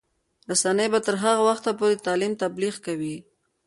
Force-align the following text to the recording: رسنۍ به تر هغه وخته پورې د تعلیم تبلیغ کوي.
رسنۍ 0.51 0.87
به 0.93 0.99
تر 1.05 1.15
هغه 1.23 1.41
وخته 1.49 1.71
پورې 1.77 1.93
د 1.97 2.01
تعلیم 2.07 2.33
تبلیغ 2.43 2.75
کوي. 2.85 3.15